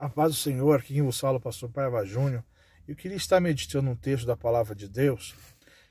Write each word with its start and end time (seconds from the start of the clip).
A 0.00 0.08
paz 0.08 0.32
do 0.32 0.38
Senhor, 0.38 0.78
aqui 0.78 0.94
quem 0.94 1.02
vos 1.02 1.20
fala 1.20 1.36
o 1.36 1.40
pastor 1.40 1.68
Paiva 1.68 2.02
Júnior. 2.06 2.42
Eu 2.88 2.96
queria 2.96 3.18
estar 3.18 3.38
meditando 3.38 3.90
um 3.90 3.94
texto 3.94 4.26
da 4.26 4.34
palavra 4.34 4.74
de 4.74 4.88
Deus 4.88 5.34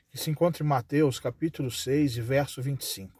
que 0.09 0.17
se 0.17 0.31
encontra 0.31 0.63
em 0.63 0.67
Mateus 0.67 1.19
capítulo 1.19 1.69
6 1.69 2.17
e 2.17 2.21
verso 2.21 2.59
25. 2.59 3.13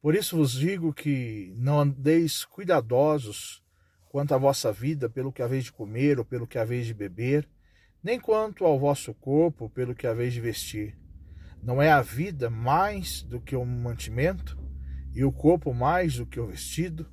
Por 0.00 0.14
isso 0.14 0.38
vos 0.38 0.52
digo 0.52 0.94
que 0.94 1.52
não 1.58 1.78
andeis 1.78 2.42
cuidadosos 2.42 3.62
quanto 4.08 4.34
à 4.34 4.38
vossa 4.38 4.72
vida 4.72 5.10
pelo 5.10 5.30
que 5.30 5.42
haveis 5.42 5.64
de 5.64 5.72
comer 5.72 6.18
ou 6.18 6.24
pelo 6.24 6.46
que 6.46 6.56
haveis 6.56 6.86
de 6.86 6.94
beber, 6.94 7.46
nem 8.02 8.18
quanto 8.18 8.64
ao 8.64 8.80
vosso 8.80 9.12
corpo 9.12 9.68
pelo 9.68 9.94
que 9.94 10.06
haveis 10.06 10.32
de 10.32 10.40
vestir. 10.40 10.96
Não 11.62 11.82
é 11.82 11.92
a 11.92 12.00
vida 12.00 12.48
mais 12.48 13.20
do 13.22 13.38
que 13.38 13.54
o 13.54 13.62
mantimento 13.66 14.58
e 15.14 15.22
o 15.22 15.30
corpo 15.30 15.74
mais 15.74 16.16
do 16.16 16.24
que 16.24 16.40
o 16.40 16.46
vestido, 16.46 17.06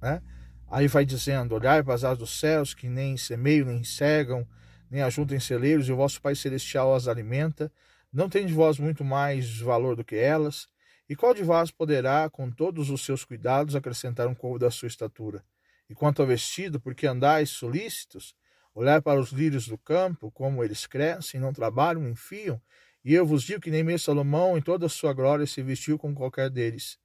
né? 0.00 0.22
Aí 0.70 0.86
vai 0.86 1.04
dizendo: 1.04 1.54
Olhai 1.54 1.82
para 1.82 1.94
as 1.94 2.04
asas 2.04 2.18
dos 2.18 2.38
céus, 2.38 2.72
que 2.72 2.88
nem 2.88 3.16
semeiam, 3.16 3.66
nem 3.66 3.82
cegam, 3.82 4.46
nem 4.88 5.02
ajuntem 5.02 5.40
celeiros, 5.40 5.88
e 5.88 5.92
o 5.92 5.96
vosso 5.96 6.22
Pai 6.22 6.36
Celestial 6.36 6.94
as 6.94 7.08
alimenta. 7.08 7.72
Não 8.12 8.28
tem 8.28 8.46
de 8.46 8.54
vós 8.54 8.78
muito 8.78 9.04
mais 9.04 9.58
valor 9.58 9.96
do 9.96 10.04
que 10.04 10.14
elas? 10.14 10.68
E 11.08 11.16
qual 11.16 11.34
de 11.34 11.42
vós 11.42 11.72
poderá, 11.72 12.30
com 12.30 12.48
todos 12.50 12.88
os 12.88 13.04
seus 13.04 13.24
cuidados, 13.24 13.74
acrescentar 13.74 14.28
um 14.28 14.34
couro 14.34 14.60
da 14.60 14.70
sua 14.70 14.86
estatura? 14.86 15.44
E 15.88 15.94
quanto 15.94 16.22
ao 16.22 16.28
vestido, 16.28 16.78
porque 16.78 17.04
andais 17.04 17.50
solícitos, 17.50 18.32
olhai 18.72 19.00
para 19.00 19.18
os 19.18 19.30
lírios 19.30 19.66
do 19.66 19.76
campo, 19.76 20.30
como 20.30 20.62
eles 20.62 20.86
crescem, 20.86 21.40
não 21.40 21.52
trabalham, 21.52 22.02
nem 22.02 22.14
fiam. 22.14 22.62
E 23.04 23.12
eu 23.12 23.26
vos 23.26 23.42
digo 23.42 23.60
que 23.60 23.72
nem 23.72 23.82
mesmo 23.82 23.98
Salomão, 23.98 24.56
em 24.56 24.62
toda 24.62 24.86
a 24.86 24.88
sua 24.88 25.12
glória, 25.12 25.46
se 25.46 25.62
vestiu 25.62 25.98
com 25.98 26.14
qualquer 26.14 26.48
deles. 26.48 26.96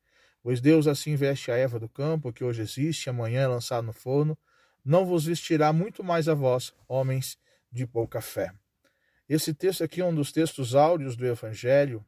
Pois 0.45 0.61
Deus 0.61 0.85
assim 0.85 1.15
veste 1.15 1.49
a 1.49 1.57
erva 1.57 1.79
do 1.79 1.89
campo, 1.89 2.31
que 2.31 2.43
hoje 2.43 2.61
existe, 2.61 3.09
amanhã 3.09 3.41
é 3.41 3.47
lançada 3.47 3.81
no 3.81 3.91
forno, 3.91 4.37
não 4.85 5.03
vos 5.03 5.25
vestirá 5.25 5.73
muito 5.73 6.03
mais 6.03 6.29
a 6.29 6.35
vós, 6.35 6.71
homens 6.87 7.35
de 7.71 7.87
pouca 7.87 8.21
fé. 8.21 8.53
Esse 9.27 9.55
texto 9.55 9.83
aqui 9.83 10.01
é 10.01 10.05
um 10.05 10.13
dos 10.13 10.31
textos 10.31 10.75
áureos 10.75 11.15
do 11.15 11.25
Evangelho, 11.25 12.05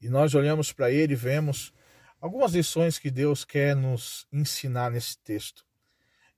e 0.00 0.08
nós 0.08 0.36
olhamos 0.36 0.72
para 0.72 0.92
ele 0.92 1.14
e 1.14 1.16
vemos 1.16 1.72
algumas 2.20 2.52
lições 2.52 2.96
que 2.96 3.10
Deus 3.10 3.44
quer 3.44 3.74
nos 3.74 4.28
ensinar 4.32 4.92
nesse 4.92 5.18
texto. 5.18 5.66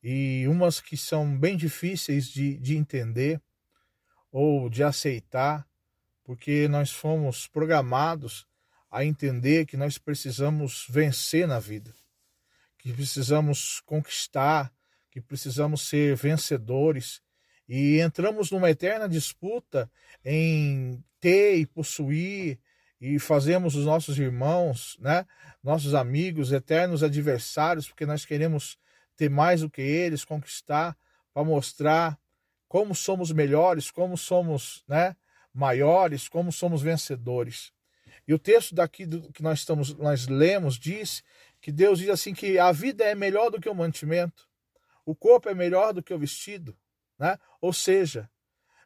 E 0.03 0.47
umas 0.49 0.81
que 0.81 0.97
são 0.97 1.39
bem 1.39 1.55
difíceis 1.55 2.29
de, 2.29 2.57
de 2.57 2.79
entender 2.79 3.43
ou 4.31 4.71
de 4.71 4.83
aceitar, 4.83 5.69
porque 6.25 6.67
nós 6.67 6.91
fomos 6.91 7.47
programados 7.47 8.51
a 8.93 9.07
entender 9.07 9.65
que 9.65 9.77
nós 9.77 9.97
precisamos 9.97 10.87
vencer 10.89 11.49
na 11.49 11.59
vida, 11.59 11.95
que 12.79 12.93
precisamos 12.93 13.81
conquistar, 13.87 14.71
que 15.11 15.19
precisamos 15.19 15.89
ser 15.89 16.15
vencedores 16.15 17.23
e 17.67 18.01
entramos 18.01 18.51
numa 18.51 18.71
eterna 18.71 19.09
disputa 19.09 19.91
em 20.23 21.03
ter 21.19 21.57
e 21.57 21.65
possuir 21.65 22.59
e 23.01 23.19
fazemos 23.19 23.75
os 23.75 23.87
nossos 23.87 24.19
irmãos, 24.19 24.97
né, 25.01 25.27
nossos 25.63 25.95
amigos, 25.95 26.53
eternos 26.53 27.03
adversários, 27.03 27.89
porque 27.89 28.05
nós 28.05 28.27
queremos 28.27 28.79
ter 29.17 29.31
mais 29.31 29.63
do 29.63 29.71
que 29.71 29.81
eles, 29.81 30.25
conquistar, 30.25 30.97
para 31.33 31.45
mostrar 31.45 32.19
como 32.69 32.95
somos 32.95 33.33
melhores, 33.33 33.91
como 33.91 34.19
somos, 34.19 34.85
né, 34.87 35.17
maiores, 35.53 36.29
como 36.29 36.53
somos 36.53 36.83
vencedores. 36.83 37.73
E 38.27 38.33
o 38.33 38.39
texto 38.39 38.75
daqui 38.75 39.05
do, 39.05 39.33
que 39.33 39.43
nós 39.43 39.61
estamos, 39.61 39.95
nós 39.95 40.29
lemos 40.29 40.79
diz 40.79 41.23
que 41.61 41.73
Deus 41.73 41.99
diz 41.99 42.09
assim 42.09 42.35
que 42.35 42.59
a 42.59 42.73
vida 42.73 43.05
é 43.05 43.15
melhor 43.15 43.51
do 43.51 43.61
que 43.61 43.69
o 43.69 43.75
mantimento, 43.75 44.49
o 45.05 45.15
corpo 45.15 45.49
é 45.49 45.55
melhor 45.55 45.93
do 45.93 46.03
que 46.03 46.15
o 46.15 46.19
vestido, 46.19 46.77
né? 47.19 47.39
Ou 47.61 47.73
seja, 47.73 48.31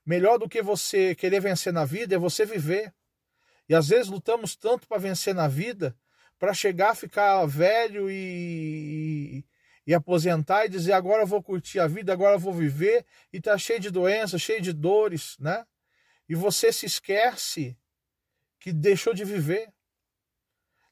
melhor 0.05 0.38
do 0.38 0.49
que 0.49 0.62
você 0.62 1.15
querer 1.15 1.41
vencer 1.41 1.72
na 1.72 1.84
vida 1.84 2.15
é 2.15 2.19
você 2.19 2.44
viver. 2.44 2.93
E 3.69 3.75
às 3.75 3.88
vezes 3.88 4.09
lutamos 4.09 4.56
tanto 4.56 4.87
para 4.87 4.99
vencer 4.99 5.34
na 5.34 5.49
vida, 5.49 5.97
para 6.39 6.55
chegar 6.55 6.91
a 6.91 6.94
ficar 6.94 7.44
velho 7.47 8.10
e, 8.10 9.44
e 9.87 9.94
aposentar 9.94 10.66
e 10.66 10.69
dizer 10.69 10.93
agora 10.93 11.22
eu 11.22 11.27
vou 11.27 11.43
curtir 11.43 11.81
a 11.81 11.87
vida, 11.87 12.12
agora 12.12 12.37
eu 12.37 12.39
vou 12.39 12.53
viver 12.53 13.05
e 13.33 13.41
tá 13.41 13.56
cheio 13.59 13.81
de 13.81 13.91
doenças, 13.91 14.41
cheio 14.41 14.60
de 14.60 14.72
dores, 14.72 15.37
né? 15.39 15.66
E 16.28 16.34
você 16.34 16.72
se 16.72 16.87
esquece 16.87 17.77
que 18.66 18.72
deixou 18.72 19.15
de 19.15 19.25
viver. 19.25 19.72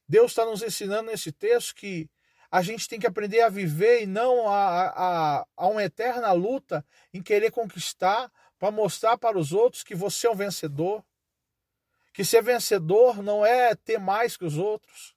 Deus 0.08 0.30
está 0.30 0.46
nos 0.46 0.62
ensinando 0.62 1.10
nesse 1.10 1.32
texto 1.32 1.74
que 1.74 2.08
a 2.48 2.62
gente 2.62 2.86
tem 2.86 3.00
que 3.00 3.06
aprender 3.06 3.40
a 3.40 3.48
viver 3.48 4.04
e 4.04 4.06
não 4.06 4.48
a, 4.48 4.86
a, 4.90 5.46
a 5.56 5.66
uma 5.66 5.82
eterna 5.82 6.30
luta 6.30 6.86
em 7.12 7.20
querer 7.20 7.50
conquistar 7.50 8.30
para 8.60 8.70
mostrar 8.70 9.18
para 9.18 9.36
os 9.36 9.52
outros 9.52 9.82
que 9.82 9.92
você 9.92 10.28
é 10.28 10.30
um 10.30 10.36
vencedor. 10.36 11.04
Que 12.12 12.24
ser 12.24 12.44
vencedor 12.44 13.20
não 13.20 13.44
é 13.44 13.74
ter 13.74 13.98
mais 13.98 14.36
que 14.36 14.44
os 14.44 14.56
outros. 14.56 15.16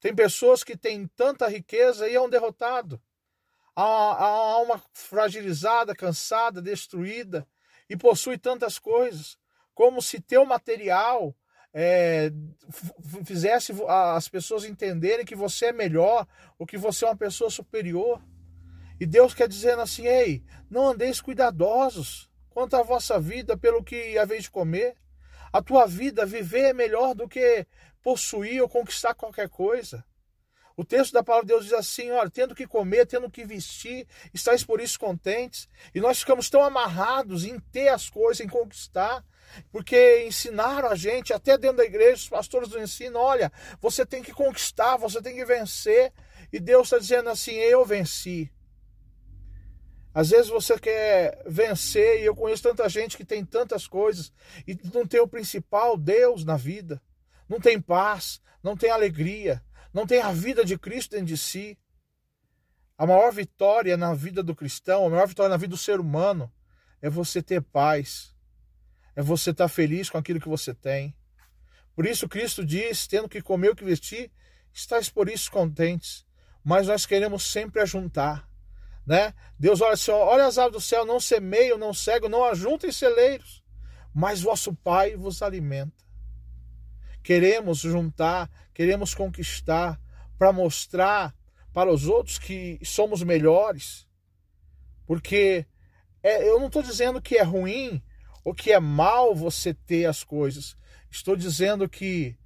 Tem 0.00 0.14
pessoas 0.14 0.64
que 0.64 0.78
têm 0.78 1.06
tanta 1.06 1.48
riqueza 1.48 2.08
e 2.08 2.14
é 2.14 2.20
um 2.20 2.30
derrotado. 2.30 2.98
Há, 3.76 3.82
há 3.82 4.24
alma 4.24 4.82
fragilizada, 4.94 5.94
cansada, 5.94 6.62
destruída 6.62 7.46
e 7.90 7.94
possui 7.94 8.38
tantas 8.38 8.78
coisas. 8.78 9.36
Como 9.74 10.00
se 10.00 10.18
ter 10.18 10.38
o 10.38 10.46
material 10.46 11.36
é, 11.72 12.32
fizesse 13.24 13.72
as 13.88 14.28
pessoas 14.28 14.64
entenderem 14.64 15.24
que 15.24 15.36
você 15.36 15.66
é 15.66 15.72
melhor 15.72 16.26
ou 16.58 16.66
que 16.66 16.76
você 16.76 17.04
é 17.04 17.08
uma 17.08 17.16
pessoa 17.16 17.50
superior. 17.50 18.20
E 18.98 19.06
Deus 19.06 19.32
quer 19.32 19.48
dizendo 19.48 19.82
assim: 19.82 20.06
ei, 20.06 20.42
não 20.68 20.88
andeis 20.88 21.20
cuidadosos 21.20 22.28
quanto 22.50 22.76
à 22.76 22.82
vossa 22.82 23.18
vida 23.20 23.56
pelo 23.56 23.82
que 23.82 24.18
haveis 24.18 24.44
de 24.44 24.50
comer. 24.50 24.96
A 25.52 25.62
tua 25.62 25.86
vida, 25.86 26.24
viver 26.26 26.66
é 26.66 26.72
melhor 26.72 27.14
do 27.14 27.28
que 27.28 27.66
possuir 28.02 28.62
ou 28.62 28.68
conquistar 28.68 29.14
qualquer 29.14 29.48
coisa. 29.48 30.04
O 30.76 30.84
texto 30.84 31.12
da 31.12 31.22
palavra 31.22 31.46
de 31.46 31.52
Deus 31.52 31.64
diz 31.64 31.72
assim: 31.72 32.10
olha, 32.10 32.30
tendo 32.30 32.54
que 32.54 32.66
comer, 32.66 33.06
tendo 33.06 33.30
que 33.30 33.44
vestir, 33.44 34.06
estáis 34.32 34.64
por 34.64 34.80
isso 34.80 34.98
contentes. 34.98 35.68
E 35.94 36.00
nós 36.00 36.20
ficamos 36.20 36.48
tão 36.48 36.62
amarrados 36.62 37.44
em 37.44 37.58
ter 37.58 37.88
as 37.88 38.08
coisas, 38.08 38.40
em 38.40 38.48
conquistar, 38.48 39.24
porque 39.70 40.24
ensinaram 40.26 40.88
a 40.88 40.94
gente, 40.94 41.32
até 41.32 41.56
dentro 41.56 41.78
da 41.78 41.84
igreja, 41.84 42.14
os 42.14 42.28
pastores 42.28 42.70
nos 42.70 42.82
ensinam: 42.82 43.20
olha, 43.20 43.52
você 43.80 44.04
tem 44.04 44.22
que 44.22 44.32
conquistar, 44.32 44.96
você 44.96 45.20
tem 45.20 45.34
que 45.34 45.44
vencer. 45.44 46.12
E 46.52 46.58
Deus 46.58 46.86
está 46.86 46.98
dizendo 46.98 47.30
assim: 47.30 47.52
eu 47.52 47.84
venci. 47.84 48.50
Às 50.12 50.30
vezes 50.30 50.48
você 50.48 50.78
quer 50.78 51.40
vencer, 51.46 52.20
e 52.20 52.24
eu 52.24 52.34
conheço 52.34 52.64
tanta 52.64 52.88
gente 52.88 53.16
que 53.16 53.24
tem 53.24 53.44
tantas 53.44 53.86
coisas 53.86 54.32
e 54.66 54.76
não 54.92 55.06
tem 55.06 55.20
o 55.20 55.28
principal, 55.28 55.96
Deus, 55.96 56.44
na 56.44 56.56
vida. 56.56 57.00
Não 57.48 57.60
tem 57.60 57.80
paz, 57.80 58.40
não 58.62 58.76
tem 58.76 58.90
alegria, 58.90 59.62
não 59.94 60.06
tem 60.06 60.20
a 60.20 60.32
vida 60.32 60.64
de 60.64 60.76
Cristo 60.76 61.12
dentro 61.12 61.26
de 61.26 61.36
si. 61.36 61.78
A 62.98 63.06
maior 63.06 63.32
vitória 63.32 63.96
na 63.96 64.12
vida 64.12 64.42
do 64.42 64.54
cristão, 64.54 65.06
a 65.06 65.10
maior 65.10 65.26
vitória 65.26 65.48
na 65.48 65.56
vida 65.56 65.70
do 65.70 65.76
ser 65.76 66.00
humano, 66.00 66.52
é 67.00 67.08
você 67.08 67.42
ter 67.42 67.62
paz, 67.62 68.34
é 69.20 69.22
você 69.22 69.50
estar 69.50 69.68
feliz 69.68 70.08
com 70.08 70.16
aquilo 70.16 70.40
que 70.40 70.48
você 70.48 70.72
tem. 70.72 71.14
Por 71.94 72.06
isso 72.06 72.26
Cristo 72.26 72.64
diz, 72.64 73.06
tendo 73.06 73.28
que 73.28 73.42
comer 73.42 73.68
o 73.68 73.76
que 73.76 73.84
vestir, 73.84 74.32
estáis 74.72 75.10
por 75.10 75.28
isso 75.28 75.50
contentes. 75.50 76.24
Mas 76.64 76.88
nós 76.88 77.04
queremos 77.04 77.44
sempre 77.44 77.82
ajuntar. 77.82 78.48
Né? 79.06 79.34
Deus 79.58 79.82
olha 79.82 79.92
assim, 79.92 80.10
olha 80.10 80.46
as 80.46 80.56
aves 80.56 80.72
do 80.72 80.80
céu, 80.80 81.04
não 81.04 81.20
semeiam, 81.20 81.76
não 81.76 81.92
cegam, 81.92 82.28
não 82.30 82.44
ajuntem 82.44 82.90
celeiros, 82.90 83.62
mas 84.14 84.40
vosso 84.40 84.74
Pai 84.74 85.16
vos 85.16 85.42
alimenta. 85.42 86.04
Queremos 87.22 87.80
juntar, 87.80 88.50
queremos 88.72 89.14
conquistar, 89.14 90.00
para 90.38 90.52
mostrar 90.52 91.34
para 91.74 91.92
os 91.92 92.06
outros 92.06 92.38
que 92.38 92.78
somos 92.82 93.22
melhores. 93.22 94.08
Porque 95.06 95.66
é, 96.22 96.48
eu 96.48 96.58
não 96.58 96.68
estou 96.68 96.82
dizendo 96.82 97.20
que 97.20 97.36
é 97.36 97.42
ruim 97.42 98.02
o 98.44 98.54
que 98.54 98.72
é 98.72 98.80
mal 98.80 99.34
você 99.34 99.74
ter 99.74 100.06
as 100.06 100.24
coisas. 100.24 100.76
Estou 101.10 101.36
dizendo 101.36 101.88
que 101.88 102.36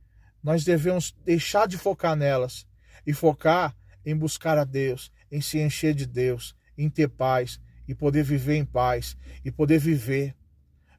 nós 0.42 0.64
devemos 0.64 1.14
deixar 1.24 1.66
de 1.66 1.78
focar 1.78 2.16
nelas 2.16 2.66
e 3.06 3.12
focar 3.12 3.76
em 4.04 4.16
buscar 4.16 4.58
a 4.58 4.64
Deus, 4.64 5.10
em 5.30 5.40
se 5.40 5.58
encher 5.58 5.94
de 5.94 6.06
Deus, 6.06 6.54
em 6.76 6.90
ter 6.90 7.08
paz 7.08 7.60
e 7.88 7.94
poder 7.94 8.22
viver 8.22 8.56
em 8.56 8.64
paz 8.64 9.16
e 9.44 9.50
poder 9.50 9.78
viver, 9.78 10.34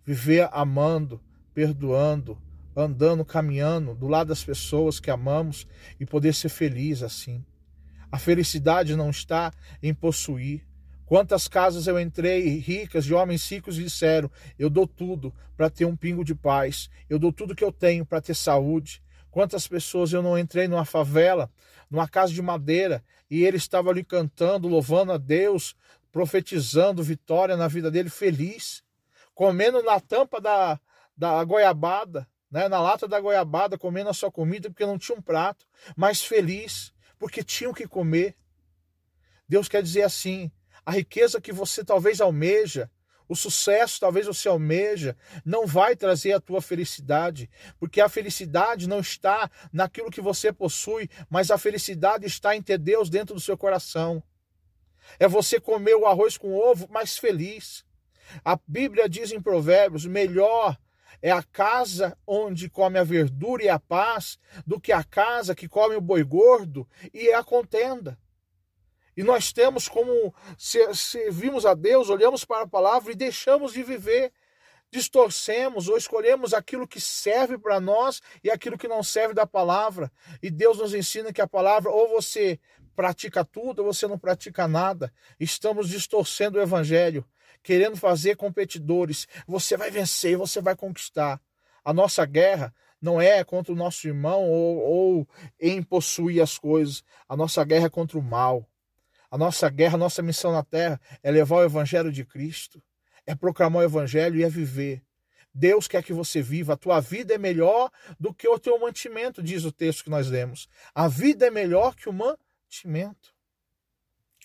viver 0.03 0.49
amando, 0.51 1.21
perdoando, 1.53 2.41
andando, 2.75 3.23
caminhando 3.23 3.95
do 3.95 4.07
lado 4.07 4.27
das 4.27 4.43
pessoas 4.43 4.99
que 4.99 5.09
amamos 5.09 5.67
e 5.99 6.05
poder 6.05 6.33
ser 6.33 6.49
feliz 6.49 7.01
assim. 7.01 7.43
A 8.11 8.17
felicidade 8.17 8.95
não 8.95 9.09
está 9.09 9.51
em 9.81 9.93
possuir, 9.93 10.65
Quantas 11.05 11.47
casas 11.47 11.85
eu 11.85 11.99
entrei 11.99 12.57
ricas, 12.57 13.05
de 13.05 13.13
homens 13.13 13.47
ricos, 13.49 13.75
disseram: 13.75 14.29
Eu 14.57 14.69
dou 14.69 14.87
tudo 14.87 15.33
para 15.55 15.69
ter 15.69 15.85
um 15.85 15.95
pingo 15.95 16.23
de 16.23 16.33
paz, 16.33 16.89
eu 17.09 17.19
dou 17.19 17.31
tudo 17.31 17.55
que 17.55 17.63
eu 17.63 17.71
tenho 17.71 18.05
para 18.05 18.21
ter 18.21 18.33
saúde. 18.33 19.03
Quantas 19.29 19.67
pessoas 19.67 20.13
eu 20.13 20.23
não 20.23 20.39
entrei 20.39 20.67
numa 20.67 20.85
favela, 20.85 21.51
numa 21.91 22.07
casa 22.07 22.33
de 22.33 22.41
madeira, 22.41 23.03
e 23.29 23.43
ele 23.43 23.57
estava 23.57 23.89
ali 23.89 24.03
cantando, 24.03 24.67
louvando 24.67 25.11
a 25.11 25.17
Deus, 25.17 25.75
profetizando 26.11 27.03
vitória 27.03 27.57
na 27.57 27.67
vida 27.67 27.91
dele, 27.91 28.09
feliz, 28.09 28.81
comendo 29.33 29.83
na 29.83 29.99
tampa 29.99 30.39
da, 30.39 30.79
da 31.15 31.43
goiabada, 31.43 32.25
né, 32.49 32.69
na 32.69 32.79
lata 32.79 33.07
da 33.07 33.19
goiabada, 33.19 33.77
comendo 33.77 34.09
a 34.09 34.13
sua 34.13 34.31
comida 34.31 34.69
porque 34.69 34.85
não 34.85 34.97
tinha 34.97 35.17
um 35.17 35.21
prato, 35.21 35.67
mas 35.95 36.23
feliz, 36.23 36.93
porque 37.19 37.43
tinham 37.43 37.73
que 37.73 37.85
comer. 37.85 38.35
Deus 39.47 39.67
quer 39.67 39.83
dizer 39.83 40.03
assim: 40.03 40.49
a 40.85 40.91
riqueza 40.91 41.41
que 41.41 41.51
você 41.51 41.83
talvez 41.83 42.21
almeja, 42.21 42.89
o 43.27 43.35
sucesso 43.35 43.99
talvez 43.99 44.27
você 44.27 44.47
almeja, 44.47 45.17
não 45.43 45.65
vai 45.65 45.95
trazer 45.95 46.33
a 46.33 46.39
tua 46.39 46.61
felicidade, 46.61 47.49
porque 47.79 47.99
a 47.99 48.07
felicidade 48.07 48.87
não 48.87 48.99
está 48.99 49.49
naquilo 49.73 50.11
que 50.11 50.21
você 50.21 50.53
possui, 50.53 51.09
mas 51.29 51.49
a 51.49 51.57
felicidade 51.57 52.25
está 52.27 52.55
em 52.55 52.61
ter 52.61 52.77
Deus 52.77 53.09
dentro 53.09 53.33
do 53.33 53.41
seu 53.41 53.57
coração. 53.57 54.21
É 55.19 55.27
você 55.27 55.59
comer 55.59 55.95
o 55.95 56.05
arroz 56.05 56.37
com 56.37 56.53
ovo 56.55 56.87
mais 56.89 57.17
feliz. 57.17 57.83
A 58.43 58.59
Bíblia 58.67 59.07
diz 59.07 59.31
em 59.31 59.41
Provérbios: 59.41 60.05
melhor 60.05 60.77
é 61.21 61.31
a 61.31 61.43
casa 61.43 62.17
onde 62.25 62.69
come 62.69 62.99
a 62.99 63.03
verdura 63.03 63.63
e 63.63 63.69
a 63.69 63.79
paz 63.79 64.37
do 64.65 64.79
que 64.79 64.91
a 64.91 65.03
casa 65.03 65.55
que 65.55 65.67
come 65.67 65.95
o 65.95 66.01
boi 66.01 66.23
gordo 66.23 66.87
e 67.13 67.29
é 67.29 67.35
a 67.35 67.43
contenda. 67.43 68.17
E 69.15 69.23
nós 69.23 69.53
temos 69.53 69.87
como 69.87 70.33
servimos 70.57 71.65
a 71.65 71.73
Deus, 71.73 72.09
olhamos 72.09 72.43
para 72.43 72.63
a 72.63 72.67
palavra 72.67 73.11
e 73.11 73.15
deixamos 73.15 73.73
de 73.73 73.83
viver. 73.83 74.31
Distorcemos 74.91 75.89
ou 75.89 75.97
escolhemos 75.97 76.53
aquilo 76.53 76.87
que 76.87 77.01
serve 77.01 77.57
para 77.57 77.79
nós 77.79 78.21
e 78.43 78.51
aquilo 78.51 78.77
que 78.77 78.87
não 78.87 79.03
serve 79.03 79.33
da 79.33 79.45
palavra. 79.45 80.11
E 80.41 80.49
Deus 80.49 80.77
nos 80.77 80.93
ensina 80.93 81.33
que 81.33 81.41
a 81.41 81.47
palavra, 81.47 81.91
ou 81.91 82.07
você 82.09 82.59
pratica 82.95 83.43
tudo, 83.43 83.79
ou 83.79 83.93
você 83.93 84.07
não 84.07 84.17
pratica 84.17 84.67
nada. 84.67 85.11
Estamos 85.39 85.89
distorcendo 85.89 86.57
o 86.57 86.61
evangelho, 86.61 87.25
querendo 87.61 87.97
fazer 87.97 88.35
competidores. 88.35 89.27
Você 89.47 89.75
vai 89.75 89.91
vencer, 89.91 90.37
você 90.37 90.61
vai 90.61 90.75
conquistar. 90.75 91.41
A 91.83 91.93
nossa 91.93 92.25
guerra 92.25 92.73
não 93.01 93.19
é 93.19 93.43
contra 93.43 93.73
o 93.73 93.75
nosso 93.75 94.07
irmão 94.07 94.49
ou, 94.49 94.77
ou 94.77 95.27
em 95.59 95.83
possuir 95.83 96.41
as 96.41 96.57
coisas. 96.57 97.03
A 97.27 97.35
nossa 97.35 97.63
guerra 97.63 97.87
é 97.87 97.89
contra 97.89 98.17
o 98.17 98.23
mal. 98.23 98.65
A 99.29 99.37
nossa 99.37 99.69
guerra, 99.69 99.95
a 99.95 99.99
nossa 99.99 100.21
missão 100.21 100.51
na 100.51 100.63
terra 100.63 100.99
é 101.23 101.31
levar 101.31 101.57
o 101.57 101.63
evangelho 101.63 102.11
de 102.11 102.23
Cristo, 102.25 102.81
é 103.25 103.35
proclamar 103.35 103.81
o 103.81 103.85
evangelho 103.85 104.37
e 104.37 104.43
é 104.43 104.49
viver. 104.49 105.03
Deus 105.53 105.87
quer 105.87 106.03
que 106.03 106.11
você 106.11 106.41
viva. 106.41 106.73
A 106.73 106.77
tua 106.77 106.99
vida 106.99 107.33
é 107.33 107.37
melhor 107.37 107.89
do 108.19 108.33
que 108.33 108.47
o 108.47 108.59
teu 108.59 108.77
mantimento, 108.77 109.41
diz 109.41 109.63
o 109.63 109.71
texto 109.71 110.03
que 110.03 110.09
nós 110.09 110.29
lemos. 110.29 110.67
A 110.93 111.07
vida 111.07 111.47
é 111.47 111.49
melhor 111.49 111.95
que 111.95 112.09
o 112.09 112.13
mantimento. 112.13 113.33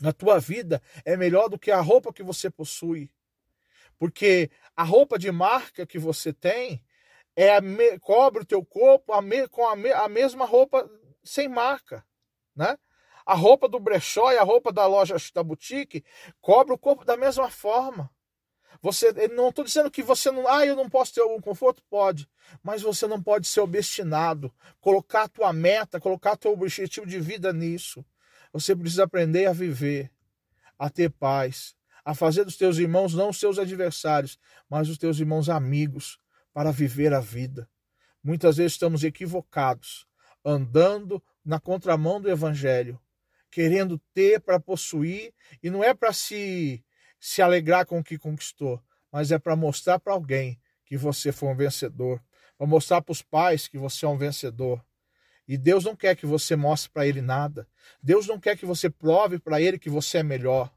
A 0.03 0.13
tua 0.13 0.39
vida 0.39 0.81
é 1.05 1.17
melhor 1.17 1.49
do 1.49 1.59
que 1.59 1.71
a 1.71 1.81
roupa 1.81 2.13
que 2.13 2.23
você 2.23 2.49
possui. 2.49 3.11
Porque 3.99 4.51
a 4.75 4.85
roupa 4.85 5.19
de 5.19 5.31
marca 5.31 5.85
que 5.85 5.99
você 5.99 6.33
tem 6.33 6.83
é 7.37 7.57
a 7.57 7.61
me, 7.61 7.99
cobre 7.99 8.43
o 8.43 8.47
teu 8.47 8.65
corpo 8.65 9.13
a 9.13 9.21
me, 9.21 9.47
com 9.49 9.67
a, 9.67 9.77
me, 9.77 9.91
a 9.93 10.09
mesma 10.09 10.47
roupa 10.47 10.89
sem 11.23 11.49
marca, 11.49 12.05
né? 12.55 12.79
A 13.31 13.35
roupa 13.35 13.69
do 13.69 13.79
brechó 13.79 14.33
e 14.33 14.39
a 14.39 14.43
roupa 14.43 14.73
da 14.73 14.89
loja 14.89 15.15
da 15.33 15.41
boutique 15.41 16.05
cobre 16.41 16.75
o 16.75 16.79
corpo 16.79 17.05
da 17.05 17.17
mesma 17.17 17.49
forma. 17.49 18.11
Você, 18.83 19.13
não 19.29 19.51
estou 19.51 19.65
dizendo 19.65 19.89
que 19.89 20.03
você 20.03 20.33
não, 20.33 20.49
ah, 20.49 20.67
eu 20.67 20.75
não 20.75 20.91
posso 20.91 21.15
ter 21.15 21.21
algum 21.21 21.41
conforto, 21.41 21.81
pode, 21.89 22.29
mas 22.61 22.83
você 22.83 23.07
não 23.07 23.23
pode 23.23 23.47
ser 23.47 23.61
obstinado, 23.61 24.53
colocar 24.81 25.23
a 25.23 25.29
tua 25.29 25.53
meta, 25.53 26.01
colocar 26.01 26.37
teu 26.37 26.53
objetivo 26.53 27.07
de 27.07 27.21
vida 27.21 27.53
nisso. 27.53 28.05
Você 28.53 28.75
precisa 28.75 29.05
aprender 29.05 29.47
a 29.47 29.53
viver, 29.53 30.11
a 30.77 30.91
ter 30.91 31.09
paz, 31.09 31.77
a 32.05 32.17
fazer 32.17 32.43
dos 32.43 32.57
teus 32.57 32.79
irmãos 32.79 33.15
não 33.15 33.29
os 33.29 33.39
teus 33.39 33.61
adversários, 33.61 34.41
mas 34.69 34.89
os 34.89 34.99
teus 34.99 35.21
irmãos 35.21 35.49
amigos, 35.49 36.19
para 36.53 36.73
viver 36.73 37.15
a 37.15 37.21
vida. 37.21 37.71
Muitas 38.25 38.57
vezes 38.57 38.73
estamos 38.73 39.05
equivocados, 39.05 40.05
andando 40.45 41.23
na 41.45 41.61
contramão 41.61 42.21
do 42.21 42.29
evangelho, 42.29 43.01
querendo 43.51 43.99
ter 44.15 44.41
para 44.41 44.61
possuir, 44.61 45.33
e 45.63 45.71
não 45.71 45.83
é 45.83 45.93
para 45.93 46.13
se, 46.13 46.85
se 47.19 47.43
alegrar 47.43 47.85
com 47.87 47.99
o 47.99 48.05
que 48.05 48.19
conquistou, 48.19 48.83
mas 49.13 49.33
é 49.33 49.39
para 49.39 49.57
mostrar 49.57 49.99
para 49.99 50.13
alguém 50.13 50.61
que 50.85 50.97
você 50.97 51.33
foi 51.33 51.49
um 51.49 51.57
vencedor, 51.57 52.23
para 52.57 52.67
mostrar 52.67 53.03
para 53.03 53.13
os 53.13 53.23
pais 53.23 53.67
que 53.67 53.79
você 53.79 54.05
é 54.05 54.09
um 54.09 54.19
vencedor. 54.19 54.85
E 55.47 55.59
Deus 55.59 55.85
não 55.85 55.97
quer 55.97 56.15
que 56.15 56.27
você 56.27 56.55
mostre 56.55 56.91
para 56.93 57.07
ele 57.07 57.21
nada. 57.21 57.67
Deus 58.01 58.29
não 58.29 58.39
quer 58.39 58.57
que 58.57 58.65
você 58.65 58.89
prove 58.89 59.39
para 59.41 59.61
ele 59.61 59.81
que 59.81 59.91
você 59.91 60.19
é 60.19 60.23
melhor. 60.23 60.73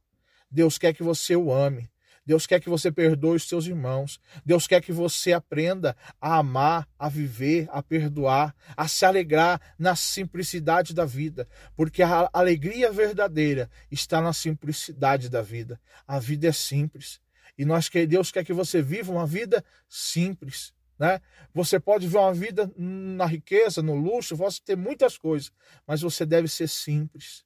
Deus 0.50 0.80
quer 0.80 0.94
que 0.94 1.04
você 1.04 1.36
o 1.36 1.54
ame. 1.54 1.93
Deus 2.26 2.48
quer 2.48 2.60
que 2.60 2.70
você 2.70 2.92
perdoe 2.92 3.36
os 3.36 3.48
seus 3.48 3.66
irmãos. 3.66 4.20
Deus 4.46 4.66
quer 4.66 4.82
que 4.82 4.92
você 4.92 5.34
aprenda 5.34 5.96
a 6.22 6.38
amar, 6.38 6.88
a 6.98 7.10
viver, 7.10 7.68
a 7.72 7.84
perdoar, 7.84 8.56
a 8.78 8.88
se 8.88 9.06
alegrar 9.06 9.60
na 9.78 9.96
simplicidade 9.96 10.94
da 10.94 11.06
vida, 11.06 11.48
porque 11.76 12.02
a 12.02 12.30
alegria 12.32 12.92
verdadeira 12.92 13.70
está 13.92 14.22
na 14.22 14.32
simplicidade 14.32 15.30
da 15.30 15.42
vida. 15.42 15.80
A 16.08 16.18
vida 16.20 16.48
é 16.48 16.52
simples. 16.52 17.22
E 17.58 17.66
nós 17.66 17.90
que 17.90 18.06
Deus 18.08 18.32
quer 18.32 18.44
que 18.44 18.54
você 18.54 18.82
viva 18.82 19.12
uma 19.12 19.28
vida 19.28 19.64
simples, 19.88 20.74
né? 20.98 21.20
Você 21.54 21.80
pode 21.80 22.08
viver 22.08 22.20
uma 22.20 22.34
vida 22.34 22.72
na 22.78 23.26
riqueza, 23.26 23.82
no 23.82 23.96
luxo, 23.96 24.36
você 24.36 24.60
ter 24.64 24.78
muitas 24.78 25.18
coisas, 25.18 25.52
mas 25.86 26.02
você 26.02 26.26
deve 26.26 26.48
ser 26.48 26.68
simples. 26.68 27.46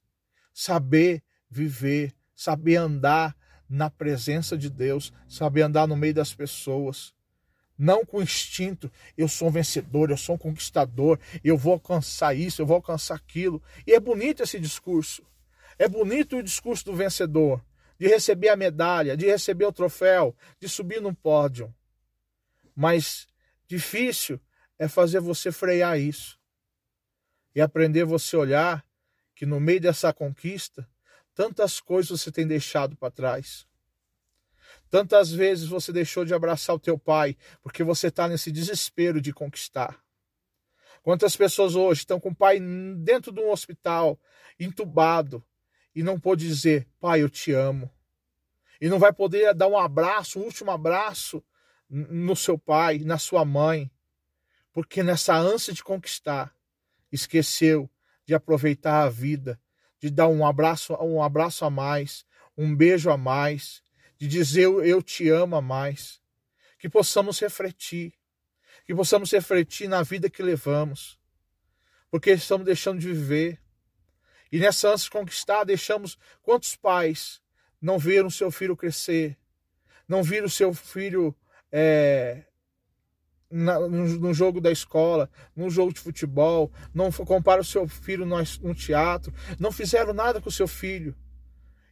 Saber 0.53 1.23
viver, 1.49 2.13
saber 2.35 2.77
andar 2.77 3.35
na 3.69 3.89
presença 3.89 4.57
de 4.57 4.69
Deus, 4.69 5.11
saber 5.27 5.63
andar 5.63 5.87
no 5.87 5.95
meio 5.95 6.13
das 6.13 6.33
pessoas. 6.33 7.13
Não 7.77 8.03
com 8.03 8.21
instinto, 8.21 8.91
eu 9.15 9.27
sou 9.27 9.49
um 9.49 9.51
vencedor, 9.51 10.09
eu 10.09 10.17
sou 10.17 10.35
um 10.35 10.37
conquistador, 10.37 11.19
eu 11.43 11.57
vou 11.57 11.73
alcançar 11.73 12.33
isso, 12.33 12.61
eu 12.61 12.65
vou 12.65 12.75
alcançar 12.75 13.15
aquilo. 13.15 13.61
E 13.85 13.93
é 13.93 13.99
bonito 13.99 14.41
esse 14.41 14.59
discurso. 14.59 15.23
É 15.77 15.87
bonito 15.87 16.37
o 16.37 16.43
discurso 16.43 16.85
do 16.85 16.95
vencedor, 16.95 17.63
de 17.99 18.07
receber 18.07 18.49
a 18.49 18.55
medalha, 18.55 19.15
de 19.15 19.27
receber 19.27 19.65
o 19.65 19.71
troféu, 19.71 20.35
de 20.59 20.67
subir 20.67 20.99
no 20.99 21.13
pódio. 21.13 21.73
Mas 22.75 23.27
difícil 23.67 24.39
é 24.79 24.87
fazer 24.87 25.19
você 25.19 25.51
frear 25.51 25.99
isso 25.99 26.39
e 27.53 27.61
aprender 27.61 28.05
você 28.05 28.35
olhar 28.35 28.85
que 29.35 29.45
no 29.45 29.59
meio 29.59 29.81
dessa 29.81 30.11
conquista 30.11 30.87
Tantas 31.37 31.79
coisas 31.79 32.19
você 32.19 32.31
tem 32.31 32.47
deixado 32.47 32.95
para 32.95 33.11
trás. 33.11 33.67
Tantas 34.89 35.31
vezes 35.31 35.67
você 35.67 35.93
deixou 35.93 36.25
de 36.25 36.33
abraçar 36.33 36.75
o 36.75 36.79
teu 36.79 36.97
pai 36.97 37.37
porque 37.61 37.83
você 37.83 38.07
está 38.07 38.27
nesse 38.27 38.51
desespero 38.51 39.21
de 39.21 39.31
conquistar. 39.31 40.03
Quantas 41.03 41.37
pessoas 41.37 41.75
hoje 41.75 42.01
estão 42.01 42.19
com 42.19 42.29
o 42.29 42.35
pai 42.35 42.59
dentro 43.03 43.31
de 43.31 43.39
um 43.39 43.51
hospital, 43.51 44.19
entubado, 44.59 45.45
e 45.93 46.01
não 46.01 46.19
pode 46.19 46.47
dizer, 46.47 46.87
pai, 46.99 47.21
eu 47.21 47.29
te 47.29 47.51
amo. 47.51 47.87
E 48.81 48.89
não 48.89 48.97
vai 48.97 49.13
poder 49.13 49.53
dar 49.53 49.67
um 49.67 49.77
abraço, 49.77 50.39
um 50.39 50.43
último 50.43 50.71
abraço 50.71 51.43
no 51.87 52.35
seu 52.35 52.57
pai, 52.57 52.97
na 52.97 53.19
sua 53.19 53.45
mãe, 53.45 53.91
porque 54.73 55.03
nessa 55.03 55.35
ânsia 55.35 55.71
de 55.71 55.83
conquistar, 55.83 56.51
esqueceu 57.11 57.87
de 58.25 58.33
aproveitar 58.33 59.03
a 59.03 59.09
vida 59.09 59.61
de 59.99 60.09
dar 60.09 60.27
um 60.27 60.45
abraço, 60.45 60.93
um 61.01 61.21
abraço 61.21 61.65
a 61.65 61.69
mais, 61.69 62.25
um 62.57 62.75
beijo 62.75 63.09
a 63.09 63.17
mais, 63.17 63.81
de 64.17 64.27
dizer 64.27 64.65
eu 64.65 65.01
te 65.01 65.29
amo 65.29 65.55
a 65.55 65.61
mais. 65.61 66.21
Que 66.79 66.87
possamos 66.87 67.39
refletir, 67.39 68.13
que 68.85 68.93
possamos 68.93 69.31
refletir 69.31 69.87
na 69.87 70.03
vida 70.03 70.29
que 70.29 70.43
levamos, 70.43 71.19
porque 72.09 72.31
estamos 72.31 72.65
deixando 72.65 72.99
de 72.99 73.07
viver. 73.07 73.59
E 74.51 74.59
nessa 74.59 74.89
ânsia 74.89 75.05
de 75.05 75.11
conquistar, 75.11 75.63
deixamos 75.63 76.17
quantos 76.41 76.75
pais 76.75 77.41
não 77.81 77.99
viram 77.99 78.29
seu 78.29 78.49
filho 78.49 78.77
crescer, 78.77 79.37
não 80.07 80.23
viram 80.23 80.47
seu 80.47 80.73
filho 80.73 81.35
é, 81.71 82.45
na, 83.49 83.79
no, 83.79 84.07
no, 84.19 84.33
jogo 84.33 84.59
da 84.59 84.71
escola, 84.71 85.29
no 85.55 85.69
jogo 85.69 85.93
de 85.93 85.99
futebol, 85.99 86.71
não 86.93 87.11
compara 87.11 87.61
o 87.61 87.65
seu 87.65 87.87
filho 87.87 88.25
no, 88.25 88.37
no 88.61 88.75
teatro, 88.75 89.33
não 89.59 89.71
fizeram 89.71 90.13
nada 90.13 90.41
com 90.41 90.49
o 90.49 90.51
seu 90.51 90.67
filho. 90.67 91.15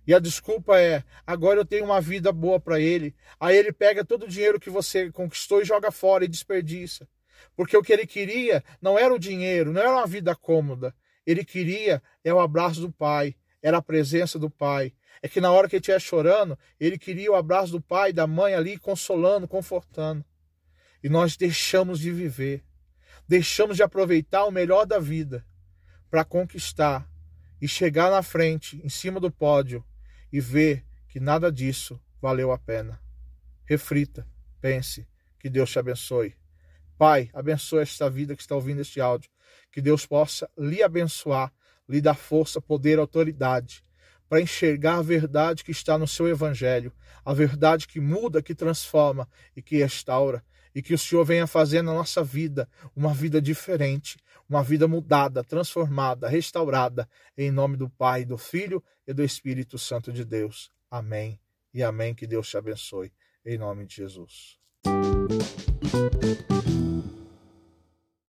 E 0.08 0.14
a 0.14 0.20
desculpa 0.20 0.80
é: 0.80 1.04
agora 1.26 1.60
eu 1.60 1.66
tenho 1.66 1.86
uma 1.86 2.00
vida 2.00 2.32
boa 2.32 2.60
para 2.60 2.80
ele. 2.80 3.16
Aí 3.40 3.58
ele 3.58 3.72
pega 3.72 4.06
todo 4.06 4.24
o 4.24 4.28
dinheiro 4.28 4.60
que 4.60 4.70
você 4.70 5.12
conquistou 5.12 5.62
e 5.62 5.66
joga 5.66 5.92
fora 5.92 6.26
e 6.26 6.28
desperdiça. 6.28 7.08
Porque 7.56 7.76
o 7.76 7.82
que 7.82 7.94
ele 7.94 8.06
queria 8.06 8.64
não 8.82 9.00
era 9.00 9.14
o 9.14 9.20
dinheiro, 9.20 9.72
não 9.72 9.82
era 9.82 9.92
uma 9.92 10.06
vida 10.06 10.36
cômoda. 10.36 10.94
Ele 11.26 11.44
queria 11.44 12.04
é 12.24 12.34
o 12.34 12.40
abraço 12.40 12.82
do 12.82 12.92
pai, 12.92 13.36
era 13.64 13.78
a 13.78 13.82
presença 13.82 14.38
do 14.38 14.50
pai. 14.50 14.94
É 15.24 15.28
que 15.28 15.42
na 15.42 15.52
hora 15.52 15.68
que 15.68 15.76
ele 15.76 15.80
estiver 15.82 16.00
chorando, 16.00 16.60
ele 16.80 17.00
queria 17.00 17.32
o 17.32 17.36
abraço 17.36 17.72
do 17.72 17.82
pai, 17.82 18.14
da 18.14 18.28
mãe 18.28 18.54
ali, 18.54 18.78
consolando, 18.78 19.48
confortando. 19.48 20.24
E 21.06 21.10
nós 21.10 21.38
deixamos 21.38 22.00
de 22.00 22.12
viver, 22.12 22.64
deixamos 23.28 23.78
de 23.78 23.84
aproveitar 23.84 24.44
o 24.46 24.52
melhor 24.52 24.88
da 24.88 24.98
vida 24.98 25.46
para 26.10 26.26
conquistar 26.26 27.08
e 27.62 27.68
chegar 27.68 28.10
na 28.10 28.24
frente, 28.24 28.82
em 28.84 28.90
cima 28.90 29.20
do 29.20 29.30
pódio 29.30 29.86
e 30.34 30.40
ver 30.40 30.84
que 31.08 31.20
nada 31.20 31.52
disso 31.52 32.02
valeu 32.20 32.52
a 32.52 32.58
pena. 32.58 33.00
Reflita, 33.66 34.28
pense, 34.60 35.08
que 35.38 35.48
Deus 35.48 35.70
te 35.70 35.78
abençoe. 35.78 36.36
Pai, 36.98 37.30
abençoe 37.36 37.84
esta 37.84 38.10
vida 38.10 38.36
que 38.36 38.42
está 38.42 38.56
ouvindo 38.56 38.82
este 38.82 39.00
áudio. 39.00 39.30
Que 39.72 39.82
Deus 39.82 40.08
possa 40.08 40.50
lhe 40.58 40.82
abençoar, 40.82 41.54
lhe 41.88 42.02
dar 42.02 42.16
força, 42.16 42.60
poder, 42.60 42.98
autoridade 42.98 43.84
para 44.28 44.42
enxergar 44.42 44.98
a 44.98 45.02
verdade 45.04 45.64
que 45.64 45.72
está 45.72 46.00
no 46.00 46.08
seu 46.08 46.28
evangelho, 46.28 46.92
a 47.24 47.32
verdade 47.32 47.88
que 47.88 48.00
muda, 48.00 48.42
que 48.42 48.56
transforma 48.56 49.30
e 49.56 49.62
que 49.62 49.78
restaura, 49.78 50.44
e 50.76 50.82
que 50.82 50.94
o 50.94 50.98
Senhor 50.98 51.24
venha 51.24 51.48
fazer 51.48 51.82
na 51.82 51.94
nossa 51.94 52.22
vida 52.22 52.70
uma 52.94 53.14
vida 53.14 53.42
diferente, 53.42 54.18
uma 54.48 54.62
vida 54.62 54.88
mudada, 54.88 55.44
transformada, 55.44 56.28
restaurada, 56.28 57.08
em 57.38 57.50
nome 57.50 57.78
do 57.78 57.90
Pai, 57.90 58.26
do 58.26 58.38
Filho 58.38 58.84
e 59.08 59.14
do 59.14 59.24
Espírito 59.24 59.78
Santo 59.78 60.12
de 60.12 60.26
Deus. 60.26 60.70
Amém 60.92 61.40
e 61.74 61.82
amém. 61.82 62.14
Que 62.14 62.28
Deus 62.28 62.50
te 62.50 62.58
abençoe, 62.58 63.12
em 63.46 63.58
nome 63.58 63.86
de 63.86 63.96
Jesus. 63.96 64.60